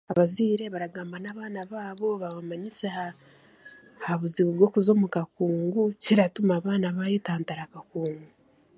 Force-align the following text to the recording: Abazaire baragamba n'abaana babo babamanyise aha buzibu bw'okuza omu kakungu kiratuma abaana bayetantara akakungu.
Abazaire 0.11 0.65
baragamba 0.73 1.15
n'abaana 1.21 1.61
babo 1.71 2.07
babamanyise 2.21 2.85
aha 4.01 4.13
buzibu 4.21 4.51
bw'okuza 4.55 4.89
omu 4.95 5.07
kakungu 5.15 5.83
kiratuma 6.03 6.51
abaana 6.59 6.87
bayetantara 6.97 7.61
akakungu. 7.65 8.27